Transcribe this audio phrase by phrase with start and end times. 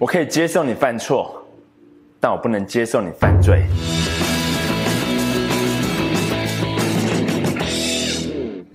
[0.00, 1.44] 我可以接受你犯错，
[2.20, 3.64] 但我不能接受你犯罪。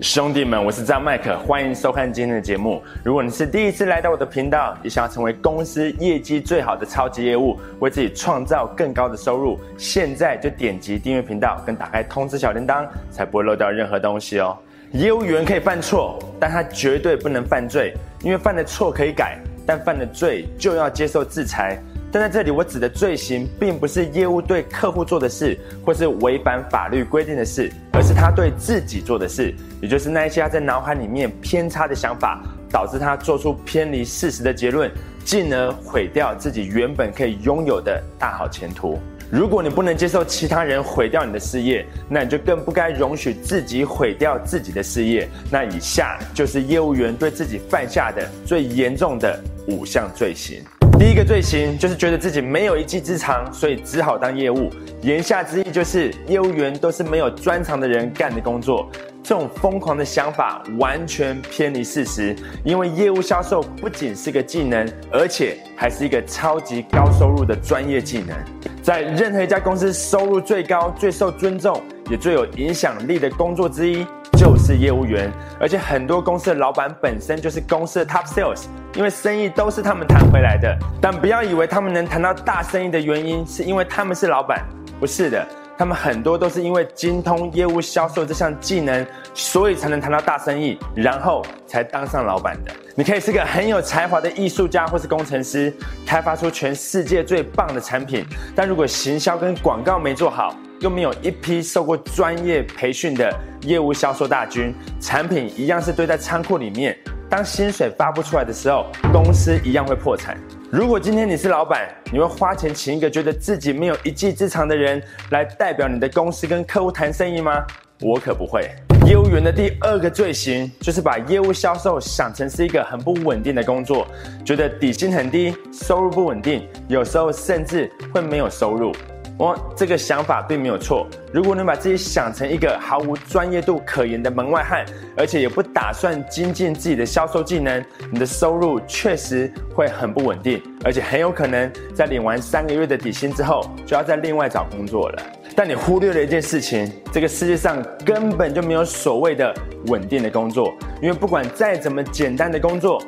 [0.00, 2.82] 兄弟们，我是张麦克，欢迎收看今天的节目。
[3.04, 14.56] 如果你是第一次来到我的频道，也想要成为公司业绩最好的超级业务，为自己创造更高的收入，现在就点击订阅频道，跟打开通知小铃铛，才不会漏掉任何东西哦。
[14.92, 19.38] 业务员可以犯错，但他绝对不能犯罪，因为犯的错可以改，
[19.70, 21.80] 但犯的罪就要接受制裁。
[22.10, 34.90] 但在这里，我指的罪行，并不是业务对客户做的事，或是违反法律规定的事，而是他对自己做的事，也就是那一些他在脑海里面偏差的想法，导致他做出偏离事实的结论，
[35.24, 38.98] 进而毁掉自己原本可以拥有的大好前途。
[39.30, 45.28] 如果你不能接受其他人毁掉你的事业，那你就更不该容许自己毁掉自己的事业。
[45.48, 50.62] 那以下就是业务员对自己犯下的最严重的五项罪行。
[50.98, 54.70] 第一个罪行就是觉得自己没有一技之长，所以只好当业务。
[55.00, 58.90] 言下之意就是业务员都是没有专长的人干的工作。
[59.22, 68.36] 这种疯狂的想法完全偏离事实，因为业务销售不仅是个技能，而且还是一个超级高收入的专业技能。
[68.82, 74.06] 在任何一家公司，收入最高、最受尊重也最有影响力的工作之一。
[74.40, 80.74] 就是业务员，而且很多公司的老板本身就是公司的 top sales，因为生意都是他们谈回来的。
[80.98, 84.64] 但不要以为他们能谈到大生意的原因是因为他们是老板，
[84.98, 85.46] 不是的，
[85.76, 92.72] 他们很多都是因为精通业务销售这项技能，所以才能谈到大生意，然后才当上老板的。
[92.94, 95.70] 你可以是个很有才华的艺术家或是工程师，
[96.06, 98.24] 开发出全世界最棒的产品，
[98.56, 103.30] 但如果行销跟广告没做好，又没有一批受过专业培训的
[103.62, 106.96] 业务销售大军，产品一样是堆在仓库里面。
[107.28, 110.36] 当薪水发不出来的时候，公司一样会破产。
[110.70, 117.64] 如果今天你是老板，你会花钱请一个觉得自己没有一技之长的人来代表你的公司跟客户谈生意吗？
[118.00, 118.70] 我可不会。
[119.06, 124.06] 业务员的第二个罪行就是把业务销售想成是一个很不稳定的工作，
[124.44, 128.92] 觉得底薪很低，收入不稳定，有时候甚至会没有收入。
[129.40, 131.06] 我这个想法并没有错。
[131.32, 134.84] 如果你把自己想成一个毫无专业度可言的门外汉，
[135.16, 145.22] 而且也不打算精进自己的销售技能，你的收入确实会很不稳定，而且很有可能在领完三个月的底薪之后，就要再另外找工作了。
[145.56, 149.54] 但你忽略了一件事情：这个世界上根本就没有所谓的
[149.86, 150.70] 稳定的工作，
[151.00, 153.02] 因为不管再怎么简单的工作。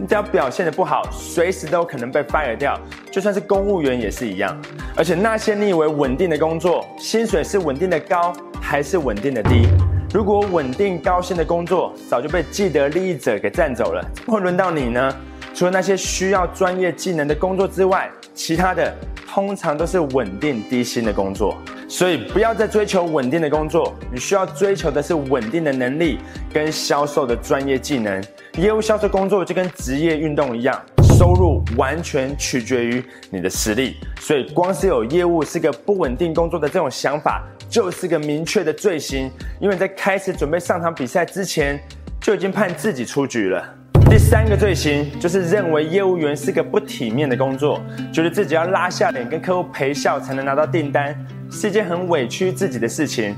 [0.00, 2.78] 你只要表现的不好，随时都可能被 fire 掉，
[3.18, 4.56] 就算是公务员也是一样。
[4.94, 9.66] 而且那些你以为稳定的工作，薪水是稳定的高还是稳定的低？
[10.14, 15.12] 如果稳定高薪的工作早就被既得利益者给占走了，怎么会轮到你呢？
[15.52, 18.94] 除了那些需要专业技能的工作之外，其他的
[19.26, 21.56] 通常都是稳定低薪的工作。
[21.88, 26.20] 所以不要再追求稳定的工作，你需要追求的是稳定的能力
[26.52, 28.22] 跟销售的专业技能。
[28.58, 30.80] 业务销售工作就跟职业运动一样，
[31.18, 33.96] 收入完全取决于你的实力。
[34.20, 39.28] 所以光是有业务是个不稳定工作的这种想法，就是个明确的罪行。
[39.60, 41.76] 因为在开始准备上场比赛之前，
[42.20, 43.74] 就已经判自己出局了。
[44.08, 51.12] 第三个罪行就是认为业务员是个不体面的工作，觉得自己要拉下脸跟客户陪笑才能拿到订单。
[51.50, 53.34] 是一件很委屈自己的事情，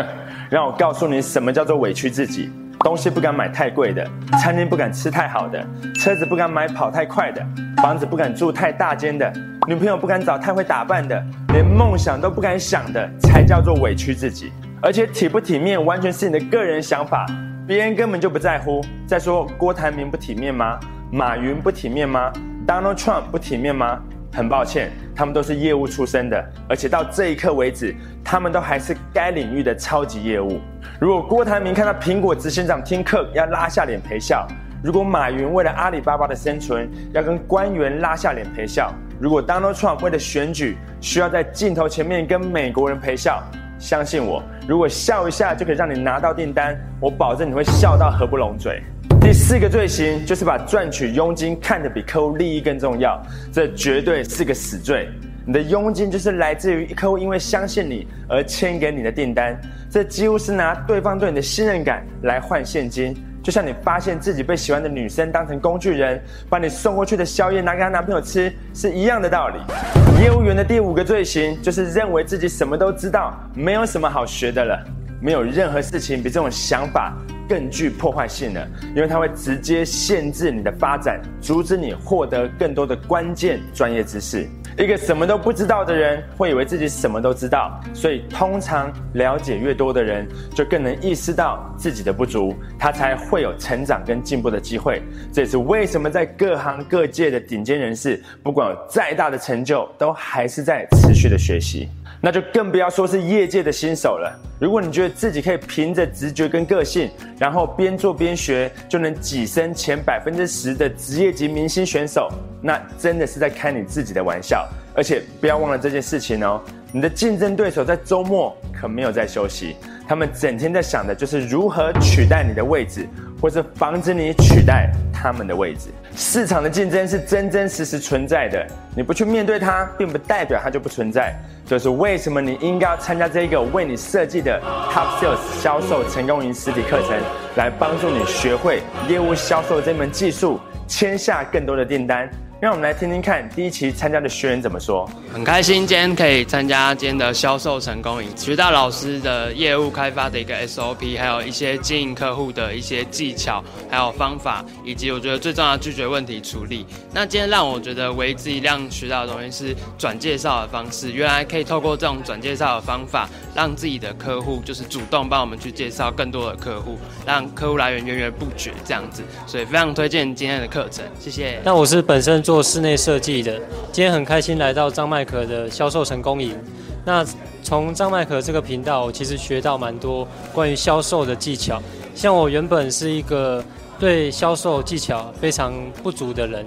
[0.50, 2.50] 让我告诉你什么叫做委屈自己。
[2.82, 4.04] 东西不敢买太贵的，
[4.40, 7.40] 餐厅不敢吃太好的，车子不敢买跑太快的，
[7.80, 9.32] 房子不敢住太大间的，
[9.68, 14.52] 女朋友不敢找太会打扮的，连梦想都不敢想的，才叫做委屈自己。
[14.80, 17.24] 而且体不体面完全是你的个人想法，
[17.68, 18.84] 别人根本就不在乎。
[19.06, 20.80] 再说郭台铭不体面吗？
[21.12, 22.32] 马云不体面吗
[22.66, 24.00] ？Donald Trump 不体面吗？
[24.32, 27.94] 很抱歉，他们都是业务出身的，而且到这一刻为止，
[28.24, 30.58] 他们都还是该领域的超级业务。
[30.98, 34.48] 如果郭台铭看到苹果执行长听课要拉下脸陪笑，
[34.82, 43.42] 如果马云为了阿里巴巴的生存要跟官员拉下脸陪笑，如果 Donald Trump 为了选举需要在镜头前面跟美国人陪笑，
[43.78, 48.82] 相信我，如果笑一下就可以让你拿到订单，我保证你会笑到合不拢嘴。
[49.22, 53.22] 第四个罪行就是把赚取佣金看得比客户利益更重要，
[53.52, 55.08] 这绝对是个死罪。
[55.46, 59.56] 你的佣金就是来自于客户因为相信你而签给你的订单，
[59.88, 63.16] 这几乎是拿对方对你的信任感来换现金。
[63.44, 66.20] 就像你发现自己被喜欢的女生当成工具人，
[66.50, 70.20] 把你送过去的宵夜拿给她男朋友吃，是一样的道理。
[70.20, 74.84] 业务员的第五个罪行就是认为自己什么都知道，没有什么好学的了。
[75.20, 77.16] 没有任何事情比这种想法。
[77.52, 78.66] 更具破坏性了，
[78.96, 84.48] 因为它会直接限制你的发展，阻止你获得更多的关键专业知识。
[84.78, 95.02] 一个什么都不知道的人，会以为自己什么都知道，所以通常了解越多的人，就更能意识到自己的不足，他才会有成长跟进步的机会。
[95.30, 101.86] 这也是为什么在各行各界的顶尖人士，不管有再大的成就，都还是在持续的学习。
[102.24, 104.32] 那就更不要说是业界的新手了。
[104.60, 112.30] 如果你觉得自己可以凭着直觉跟个性，然后边做边学，就能跻身前百分之十的职业级明星选手，
[112.60, 114.68] 那真的是在开你自己的玩笑。
[114.94, 116.60] 而且不要忘了这件事情哦，
[116.92, 119.74] 你的竞争对手在周末可没有在休息，
[120.06, 123.08] 他们整天在想的就是如何取代你的位置。
[123.40, 125.88] 或是防止你取代他们的位置。
[126.14, 128.64] 市场的竞争是真真实实存在的，
[128.94, 131.34] 你不去面对它，并不代表它就不存在。
[131.72, 134.60] 就是为什么你应该要参加这个为你设计的
[134.90, 137.18] Top Sales 销售成功营实体课程，
[137.56, 142.28] 来帮助你学会业务销售这门技术，签下更多的订单。
[142.62, 145.10] 让我们来听听看第一期参加的学员怎么说。
[145.32, 156.86] 很开心今天可以参加今天的销售成功营，学到老师的业务开发的一个 SOP，还有一些经营客户的一些技巧，还有方法，以及我觉得最重要的拒绝问题处理。
[157.12, 169.24] 那今天让我觉得唯一一样学到的东西是转介绍的方式，原来可以透过这种转介绍的方法，让自己的客户就是主动帮我们去介绍更多的客户，让客户来源源源不绝这样子。
[169.48, 171.60] 所以非常推荐今天的课程，谢谢。
[171.64, 172.51] 那我是本身做。
[172.52, 173.58] 做室内设计的，
[173.90, 176.54] 今天很开心来到张麦克的销售成功营。
[177.02, 177.24] 那
[177.62, 181.82] 从张麦克这个频道，我其实学到蛮多关于销售的技巧。
[182.14, 183.64] 像我原本是一个
[183.98, 185.72] 对销售技巧非常
[186.02, 186.62] 不足的人，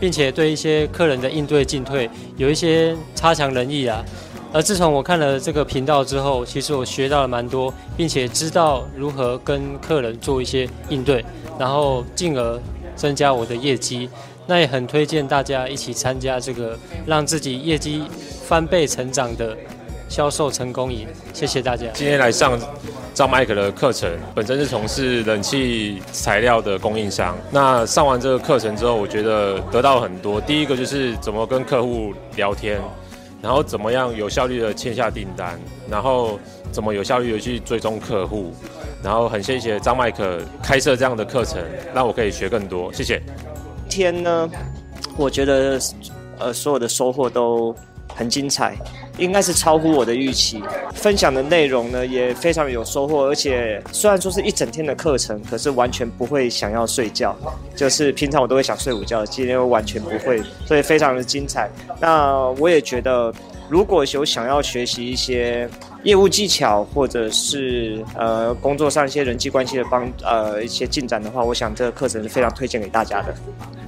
[0.00, 4.04] 并且对一些客人的应对进退有一些差强人意啊。
[4.52, 11.24] 而自从我看了这个频道之后，其实我学到了蛮多，并且知道如何跟客人做一些应对，
[11.60, 12.60] 然后进而
[12.96, 14.10] 增加我的业绩。
[14.48, 16.74] 那也很推荐大家一起参加这个
[17.04, 18.04] 让自己业绩
[18.42, 19.54] 翻倍成长的
[20.08, 21.06] 销售成功营。
[21.34, 21.86] 谢谢大家。
[21.92, 22.58] 今天来上
[23.12, 27.36] 张麦克的课程，本身是从事冷气材料的供应商。
[27.50, 30.40] 那上完这个课程之后，我觉得得到很多。
[30.40, 32.80] 第一个就是怎么跟客户聊天，
[33.42, 35.60] 然后怎么样有效率的签下订单，
[35.90, 36.40] 然后
[36.72, 38.50] 怎么有效率的去追踪客户，
[39.04, 41.62] 然后很谢谢张麦克开设这样的课程，
[41.94, 42.90] 让我可以学更多。
[42.94, 43.22] 谢谢。
[43.98, 44.48] 天呢，
[45.16, 45.76] 我觉得
[46.38, 47.74] 呃所有的收获都
[48.14, 48.76] 很精彩，
[49.18, 50.62] 应该是超乎我的预期。
[50.94, 57.36] 分享的内容呢也非常有收获，而且虽然说是一整天的课程，可是完全不会想要睡觉。
[57.74, 61.68] 就是平常我都会想睡午觉，今天完全不会，所以非常的精彩。
[62.00, 63.32] 那我也觉得，
[63.68, 65.68] 如果有想要学习一些。
[66.04, 73.34] 业务技巧，或者是呃工作上一些人际关系的帮呃一些进展的话，我想这个课程是非常推荐给大家的。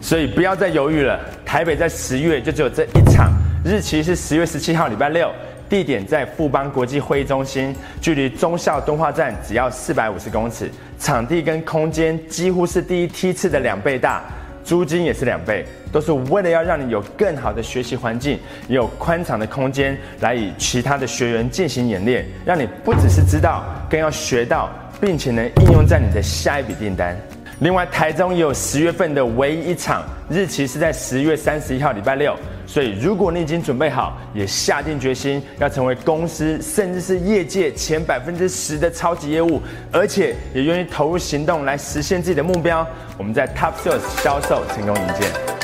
[0.00, 3.32] 所以不要再犹豫了，台北在十月就只有这一场，
[3.65, 5.31] 日期是十月十七号礼拜六，
[5.69, 10.69] 地点在富邦国际会议中心，距离中校敦化站只要四百五十公尺，
[10.99, 14.25] 场地跟空间几乎是第一梯次的两倍大。
[14.70, 18.38] 租金也是两倍，都是为了要让你有更好的学习环境，
[18.69, 24.70] 也有宽敞的空间来与其他的学员进行演练，让你不只是知道，更要学到，
[25.00, 27.19] 并且能应用在你的下一笔订单。
[27.61, 32.35] 另外，台中也有十月份的唯一一场，日期是在十月三十一号礼拜六。
[32.67, 39.61] 所以，如果你已经准备好，也下定决心要成为公司甚至是业界前百分之十的超级业务，
[39.93, 42.87] 而且也愿意投入行动来实现自己的目标，
[43.19, 45.60] 我们在 Top Sales 销售成功营见。